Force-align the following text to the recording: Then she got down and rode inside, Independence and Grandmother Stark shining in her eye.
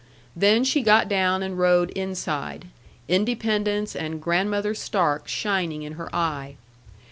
Then 0.35 0.63
she 0.63 0.81
got 0.81 1.07
down 1.07 1.43
and 1.43 1.59
rode 1.59 1.91
inside, 1.91 2.65
Independence 3.07 3.95
and 3.95 4.19
Grandmother 4.19 4.73
Stark 4.73 5.27
shining 5.27 5.83
in 5.83 5.93
her 5.93 6.09
eye. 6.15 6.55